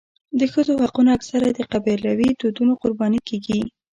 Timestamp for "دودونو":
2.41-2.73